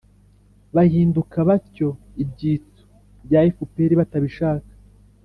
bahinduka 0.75 1.37
batyo 1.49 1.89
ibyitso 2.23 2.83
bya 3.25 3.41
fpr 3.55 3.91
batabishaka 4.01 4.71